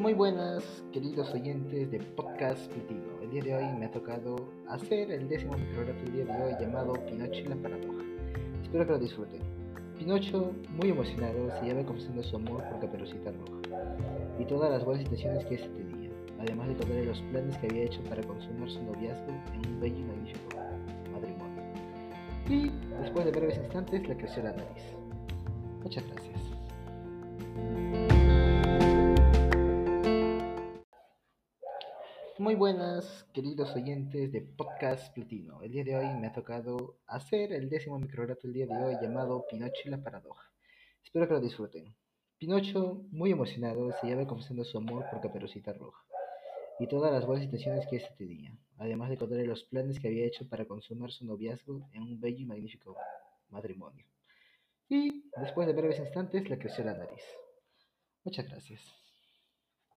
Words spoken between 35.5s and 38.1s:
El día de hoy me ha tocado hacer el décimo